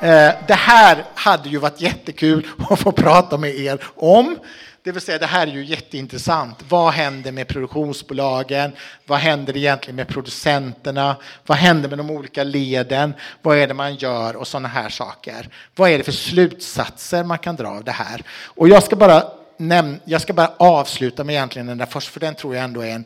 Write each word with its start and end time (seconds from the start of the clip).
Eh, 0.00 0.34
det 0.46 0.54
här 0.54 1.04
hade 1.14 1.48
ju 1.48 1.58
varit 1.58 1.80
jättekul 1.80 2.46
att 2.70 2.80
få 2.80 2.92
prata 2.92 3.38
med 3.38 3.54
er 3.54 3.78
om. 3.94 4.38
Det 4.82 4.92
vill 4.92 5.02
säga, 5.02 5.18
det 5.18 5.26
här 5.26 5.46
är 5.46 5.50
ju 5.50 5.64
jätteintressant. 5.64 6.64
Vad 6.68 6.92
händer 6.92 7.32
med 7.32 7.48
produktionsbolagen? 7.48 8.72
Vad 9.06 9.18
händer 9.18 9.56
egentligen 9.56 9.96
med 9.96 10.08
producenterna? 10.08 11.16
Vad 11.46 11.58
händer 11.58 11.88
med 11.88 11.98
de 11.98 12.10
olika 12.10 12.44
leden? 12.44 13.14
Vad 13.42 13.58
är 13.58 13.66
det 13.66 13.74
man 13.74 13.94
gör 13.94 14.36
och 14.36 14.48
sådana 14.48 14.68
här 14.68 14.88
saker? 14.88 15.48
Vad 15.76 15.90
är 15.90 15.98
det 15.98 16.04
för 16.04 16.12
slutsatser 16.12 17.24
man 17.24 17.38
kan 17.38 17.56
dra 17.56 17.68
av 17.68 17.84
det 17.84 17.92
här? 17.92 18.22
Och 18.44 18.68
jag 18.68 18.82
ska 18.82 18.96
bara, 18.96 19.24
näm- 19.58 20.00
jag 20.04 20.22
ska 20.22 20.32
bara 20.32 20.52
avsluta 20.56 21.24
med 21.24 21.34
egentligen 21.34 21.66
den 21.66 21.78
där 21.78 21.86
först, 21.86 22.08
för 22.08 22.20
den 22.20 22.34
tror 22.34 22.54
jag 22.54 22.64
ändå 22.64 22.80
är 22.80 22.90
en, 22.90 23.04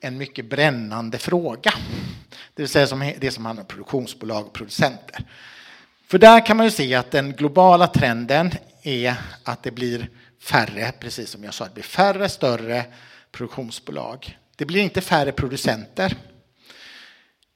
en 0.00 0.18
mycket 0.18 0.44
brännande 0.44 1.18
fråga. 1.18 1.72
Det 2.54 2.62
vill 2.62 2.68
säga 2.68 2.86
som, 2.86 3.12
det 3.18 3.30
som 3.30 3.46
handlar 3.46 3.62
om 3.62 3.68
produktionsbolag 3.68 4.46
och 4.46 4.52
producenter. 4.52 5.24
För 6.06 6.18
där 6.18 6.46
kan 6.46 6.56
man 6.56 6.66
ju 6.66 6.70
se 6.70 6.94
att 6.94 7.10
den 7.10 7.32
globala 7.32 7.86
trenden 7.86 8.50
är 8.82 9.14
att 9.44 9.62
det 9.62 9.70
blir 9.70 10.08
färre, 10.40 10.92
precis 11.00 11.30
som 11.30 11.44
jag 11.44 11.54
sa, 11.54 11.64
det 11.64 11.74
blir 11.74 11.84
färre 11.84 12.28
större 12.28 12.84
produktionsbolag. 13.32 14.38
Det 14.56 14.64
blir 14.64 14.82
inte 14.82 15.00
färre 15.00 15.32
producenter. 15.32 16.16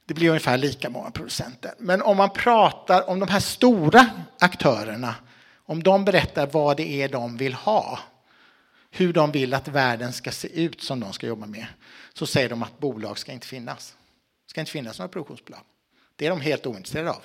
Det 0.05 0.13
blir 0.13 0.29
ungefär 0.29 0.57
lika 0.57 0.89
många 0.89 1.11
producenter. 1.11 1.73
Men 1.77 2.01
om 2.01 2.17
man 2.17 2.29
pratar 2.29 3.09
om 3.09 3.19
de 3.19 3.29
här 3.29 3.39
stora 3.39 4.09
aktörerna, 4.39 5.15
om 5.65 5.83
de 5.83 6.05
berättar 6.05 6.47
vad 6.47 6.77
det 6.77 7.01
är 7.01 7.09
de 7.09 7.37
vill 7.37 7.53
ha, 7.53 7.99
hur 8.91 9.13
de 9.13 9.31
vill 9.31 9.53
att 9.53 9.67
världen 9.67 10.13
ska 10.13 10.31
se 10.31 10.47
ut 10.61 10.81
som 10.81 10.99
de 10.99 11.13
ska 11.13 11.27
jobba 11.27 11.45
med, 11.45 11.65
så 12.13 12.25
säger 12.25 12.49
de 12.49 12.63
att 12.63 12.79
bolag 12.79 13.17
ska 13.17 13.31
inte 13.31 13.47
finnas. 13.47 13.95
Det 14.45 14.49
ska 14.49 14.59
inte 14.59 14.71
finnas 14.71 14.99
några 14.99 15.09
produktionsbolag. 15.09 15.61
Det 16.15 16.25
är 16.25 16.29
de 16.29 16.41
helt 16.41 16.65
ointresserade 16.65 17.11
av. 17.11 17.23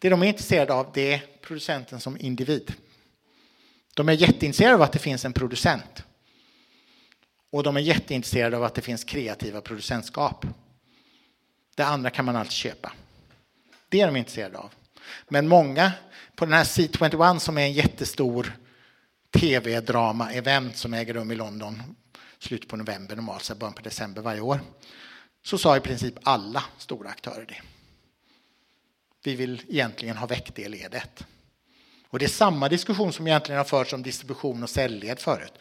Det 0.00 0.08
de 0.08 0.22
är 0.22 0.26
intresserade 0.26 0.72
av 0.72 0.90
det 0.94 1.14
är 1.14 1.22
producenten 1.40 2.00
som 2.00 2.16
individ. 2.20 2.74
De 3.94 4.08
är 4.08 4.12
jätteintresserade 4.12 4.74
av 4.74 4.82
att 4.82 4.92
det 4.92 4.98
finns 4.98 5.24
en 5.24 5.32
producent. 5.32 6.04
Och 7.50 7.62
de 7.62 7.76
är 7.76 7.80
jätteintresserade 7.80 8.56
av 8.56 8.64
att 8.64 8.74
det 8.74 8.82
finns 8.82 9.04
kreativa 9.04 9.60
producentskap. 9.60 10.46
Det 11.74 11.84
andra 11.84 12.10
kan 12.10 12.24
man 12.24 12.36
alltid 12.36 12.52
köpa. 12.52 12.92
Det 13.88 14.00
är 14.00 14.06
de 14.06 14.16
intresserade 14.16 14.58
av. 14.58 14.72
Men 15.28 15.48
många 15.48 15.92
på 16.34 16.44
den 16.44 16.54
här 16.54 16.64
C21 16.64 17.38
som 17.38 17.58
är 17.58 17.62
en 17.62 17.72
jättestor 17.72 18.52
tv-drama-event 19.30 20.76
som 20.76 20.94
äger 20.94 21.14
rum 21.14 21.30
i 21.30 21.34
London 21.34 21.82
slutet 22.40 22.68
på 22.68 22.76
november 22.76 23.16
normalt, 23.16 23.44
sett 23.44 23.58
början 23.58 23.74
på 23.74 23.82
december 23.82 24.22
varje 24.22 24.40
år, 24.40 24.60
så 25.42 25.58
sa 25.58 25.76
i 25.76 25.80
princip 25.80 26.14
alla 26.22 26.64
stora 26.78 27.08
aktörer 27.08 27.46
det. 27.48 27.62
Vi 29.22 29.34
vill 29.34 29.62
egentligen 29.68 30.16
ha 30.16 30.26
väck 30.26 30.52
det 30.54 30.68
ledet. 30.68 31.26
Och 32.08 32.18
det 32.18 32.24
är 32.24 32.28
samma 32.28 32.68
diskussion 32.68 33.12
som 33.12 33.26
egentligen 33.26 33.58
har 33.58 33.64
förts 33.64 33.92
om 33.92 34.02
distribution 34.02 34.62
och 34.62 34.70
säljled 34.70 35.18
förut. 35.18 35.52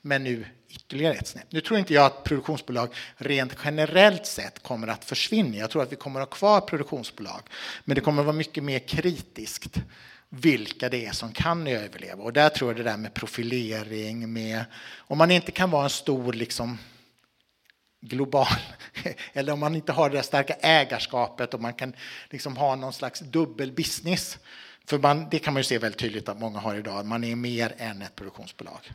Men 0.00 0.24
nu 0.24 0.46
ytterligare 0.68 1.14
ett 1.14 1.26
snäpp. 1.26 1.52
Nu 1.52 1.60
tror 1.60 1.78
inte 1.78 1.94
jag 1.94 2.04
att 2.04 2.24
produktionsbolag 2.24 2.94
rent 3.16 3.56
generellt 3.64 4.26
sett 4.26 4.62
kommer 4.62 4.88
att 4.88 5.04
försvinna. 5.04 5.56
Jag 5.56 5.70
tror 5.70 5.82
att 5.82 5.92
vi 5.92 5.96
kommer 5.96 6.20
att 6.20 6.28
ha 6.28 6.36
kvar 6.36 6.60
produktionsbolag. 6.60 7.40
Men 7.84 7.94
det 7.94 8.00
kommer 8.00 8.22
att 8.22 8.26
vara 8.26 8.36
mycket 8.36 8.64
mer 8.64 8.78
kritiskt 8.78 9.80
vilka 10.28 10.88
det 10.88 11.06
är 11.06 11.12
som 11.12 11.32
kan 11.32 11.66
överleva. 11.66 12.22
Och 12.22 12.32
där 12.32 12.48
tror 12.48 12.70
jag 12.70 12.76
det 12.76 12.90
där 12.90 12.96
med 12.96 13.14
profilering, 13.14 14.32
med 14.32 14.64
om 14.98 15.18
man 15.18 15.30
inte 15.30 15.52
kan 15.52 15.70
vara 15.70 15.84
en 15.84 15.90
stor 15.90 16.32
liksom 16.32 16.78
global, 18.00 18.46
eller 19.32 19.52
om 19.52 19.60
man 19.60 19.74
inte 19.74 19.92
har 19.92 20.10
det 20.10 20.16
där 20.16 20.22
starka 20.22 20.54
ägarskapet 20.54 21.54
och 21.54 21.60
man 21.60 21.74
kan 21.74 21.92
liksom 22.30 22.56
ha 22.56 22.76
någon 22.76 22.92
slags 22.92 23.20
dubbel 23.20 23.72
business. 23.72 24.38
För 24.86 24.98
man, 24.98 25.28
det 25.30 25.38
kan 25.38 25.54
man 25.54 25.60
ju 25.60 25.64
se 25.64 25.78
väldigt 25.78 26.00
tydligt 26.00 26.28
att 26.28 26.38
många 26.38 26.58
har 26.58 26.74
idag, 26.74 27.06
man 27.06 27.24
är 27.24 27.36
mer 27.36 27.74
än 27.78 28.02
ett 28.02 28.16
produktionsbolag. 28.16 28.92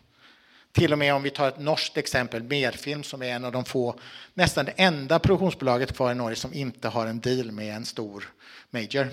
Till 0.72 0.92
och 0.92 1.00
med 1.00 1.14
om 1.14 1.24
vi 1.24 1.30
tar 1.30 1.48
ett 1.48 1.60
norskt 1.60 1.98
exempel, 1.98 2.44
Merfilm 2.44 3.04
som 3.04 3.22
är 3.22 3.28
en 3.28 3.46
av 3.46 3.52
de 3.52 3.66
få, 3.66 4.00
nästan 4.34 4.66
det 4.66 4.74
enda 4.78 5.20
produktionsbolaget 5.20 5.96
kvar 5.96 6.12
i 6.12 6.16
Norge 6.16 6.36
som 6.36 6.54
inte 6.54 6.88
har 6.88 7.08
en 7.08 7.20
deal 7.20 7.52
med 7.52 7.76
en 7.76 7.86
stor 7.86 8.34
major. 8.70 9.08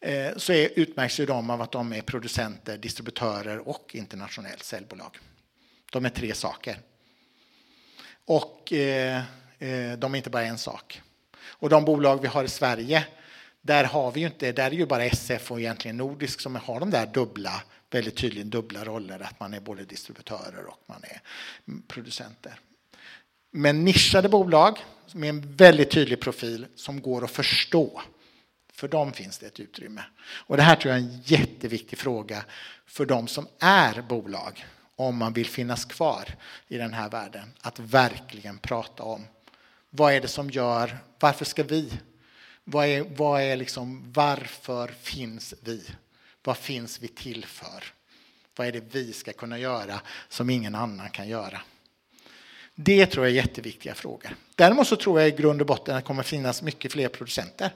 Eh, 0.00 0.36
så 0.36 0.52
är, 0.52 0.70
utmärks 0.76 1.20
ju 1.20 1.26
de 1.26 1.50
av 1.50 1.62
att 1.62 1.72
de 1.72 1.92
är 1.92 2.02
producenter, 2.02 2.78
distributörer 2.78 3.68
och 3.68 3.90
internationellt 3.94 4.62
säljbolag. 4.62 5.18
De 5.92 6.04
är 6.04 6.10
tre 6.10 6.34
saker. 6.34 6.78
Och 8.26 8.72
eh, 8.72 9.22
eh, 9.58 9.98
de 9.98 10.14
är 10.14 10.16
inte 10.16 10.30
bara 10.30 10.44
en 10.44 10.58
sak. 10.58 11.02
Och 11.38 11.68
de 11.68 11.84
bolag 11.84 12.22
vi 12.22 12.28
har 12.28 12.44
i 12.44 12.48
Sverige, 12.48 13.06
där 13.62 13.84
har 13.84 14.12
vi 14.12 14.20
ju 14.20 14.26
inte, 14.26 14.52
där 14.52 14.66
är 14.66 14.70
ju 14.70 14.86
bara 14.86 15.04
SF 15.04 15.50
och 15.50 15.60
egentligen 15.60 15.96
Nordisk 15.96 16.40
som 16.40 16.56
har 16.56 16.80
de 16.80 16.90
där 16.90 17.06
dubbla, 17.06 17.62
väldigt 17.90 18.16
tydligen 18.16 18.50
dubbla 18.50 18.84
roller, 18.84 19.20
att 19.20 19.40
man 19.40 19.54
är 19.54 19.60
både 19.60 19.84
distributörer 19.84 20.66
och 20.66 20.78
man 20.86 21.02
är 21.02 21.20
producenter. 21.88 22.60
Men 23.50 23.84
nischade 23.84 24.28
bolag 24.28 24.78
med 25.12 25.28
en 25.28 25.56
väldigt 25.56 25.90
tydlig 25.90 26.20
profil 26.20 26.66
som 26.76 27.00
går 27.00 27.24
att 27.24 27.30
förstå. 27.30 28.02
För 28.72 28.88
dem 28.88 29.12
finns 29.12 29.38
det 29.38 29.46
ett 29.46 29.60
utrymme. 29.60 30.02
Och 30.18 30.56
det 30.56 30.62
här 30.62 30.76
tror 30.76 30.94
jag 30.94 31.02
är 31.02 31.06
en 31.06 31.22
jätteviktig 31.24 31.98
fråga 31.98 32.44
för 32.86 33.06
de 33.06 33.28
som 33.28 33.48
är 33.58 34.02
bolag 34.02 34.64
om 34.96 35.16
man 35.16 35.32
vill 35.32 35.46
finnas 35.46 35.84
kvar 35.84 36.24
i 36.68 36.78
den 36.78 36.92
här 36.92 37.10
världen. 37.10 37.52
Att 37.60 37.78
verkligen 37.78 38.58
prata 38.58 39.02
om 39.02 39.26
vad 39.90 40.12
är 40.12 40.20
det 40.20 40.28
som 40.28 40.50
gör, 40.50 40.98
varför 41.18 41.44
ska 41.44 41.62
vi? 41.62 41.92
Vad 42.64 42.86
är, 42.86 43.02
vad 43.16 43.42
är 43.42 43.56
liksom, 43.56 44.12
varför 44.12 44.88
finns 44.88 45.54
vi? 45.60 45.82
Vad 46.44 46.56
finns 46.56 47.00
vi 47.00 47.08
till 47.08 47.44
för? 47.44 47.84
Vad 48.56 48.66
är 48.66 48.72
det 48.72 48.82
vi 48.90 49.12
ska 49.12 49.32
kunna 49.32 49.58
göra 49.58 50.00
som 50.28 50.50
ingen 50.50 50.74
annan 50.74 51.10
kan 51.10 51.28
göra? 51.28 51.60
Det 52.74 53.06
tror 53.06 53.26
jag 53.26 53.32
är 53.32 53.36
jätteviktiga 53.36 53.94
frågor. 53.94 54.36
Däremot 54.54 54.88
så 54.88 54.96
tror 54.96 55.20
jag 55.20 55.28
i 55.28 55.32
grund 55.32 55.60
och 55.60 55.66
botten 55.66 55.96
att 55.96 56.04
det 56.04 56.06
kommer 56.06 56.22
finnas 56.22 56.62
mycket 56.62 56.92
fler 56.92 57.08
producenter. 57.08 57.70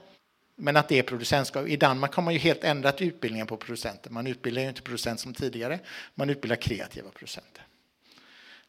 Men 0.62 0.76
att 0.76 0.88
det 0.88 0.98
är 0.98 1.02
producentskap. 1.02 1.68
I 1.68 1.76
Danmark 1.76 2.14
har 2.14 2.22
man 2.22 2.34
ju 2.34 2.40
helt 2.40 2.64
ändrat 2.64 3.00
utbildningen 3.00 3.46
på 3.46 3.56
producenter. 3.56 4.10
Man 4.10 4.26
utbildar 4.26 4.62
ju 4.62 4.68
inte 4.68 4.82
producent 4.82 5.20
som 5.20 5.34
tidigare, 5.34 5.78
man 6.14 6.30
utbildar 6.30 6.56
kreativa 6.56 7.10
producenter. 7.10 7.66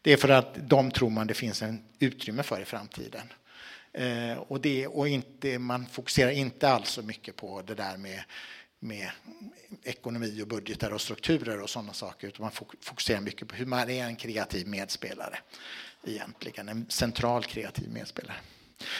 Det 0.02 0.12
är 0.12 0.16
för 0.16 0.28
att 0.28 0.68
de 0.68 0.90
tror 0.90 1.10
man 1.10 1.26
det 1.26 1.34
finns 1.34 1.62
en 1.62 1.84
utrymme 1.98 2.42
för 2.42 2.60
i 2.60 2.64
framtiden. 2.64 3.32
Eh, 3.92 4.38
och, 4.38 4.60
det, 4.60 4.86
och 4.86 5.08
inte, 5.08 5.58
man 5.58 5.86
fokuserar 5.86 6.30
inte 6.30 6.68
alls 6.68 6.88
så 6.88 7.02
mycket 7.02 7.36
på 7.36 7.62
det 7.62 7.74
där 7.74 7.96
med, 7.96 8.22
med 8.78 9.10
ekonomi 9.82 10.42
och 10.42 10.48
budgetar 10.48 10.90
och 10.90 11.00
strukturer 11.00 11.60
och 11.60 11.70
sådana 11.70 11.92
saker, 11.92 12.28
utan 12.28 12.42
man 12.42 12.52
fokuserar 12.80 13.20
mycket 13.20 13.48
på 13.48 13.54
hur 13.54 13.66
man 13.66 13.90
är 13.90 14.04
en 14.04 14.16
kreativ 14.16 14.68
medspelare 14.68 15.38
egentligen, 16.04 16.68
en 16.68 16.86
central 16.90 17.44
kreativ 17.44 17.90
medspelare. 17.90 18.36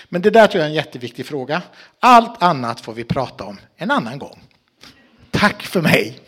Men 0.09 0.23
det 0.23 0.31
där 0.31 0.47
tror 0.47 0.59
jag 0.59 0.65
är 0.67 0.71
en 0.71 0.75
jätteviktig 0.75 1.27
fråga. 1.27 1.63
Allt 2.01 2.43
annat 2.43 2.81
får 2.81 2.93
vi 2.93 3.05
prata 3.05 3.45
om 3.45 3.61
en 3.77 3.91
annan 3.91 4.19
gång. 4.19 4.43
Tack 5.31 5.63
för 5.63 5.81
mig. 5.81 6.19